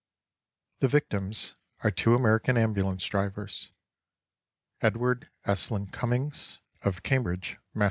The 0.79 0.87
victims 0.87 1.57
are 1.81 1.91
two 1.91 2.15
American 2.15 2.57
ambulance 2.57 3.05
drivers, 3.05 3.71
Edward 4.81 5.29
Estlin 5.45 5.91
Cummings 5.91 6.57
of 6.81 7.03
Cambridge, 7.03 7.59
Mass. 7.75 7.79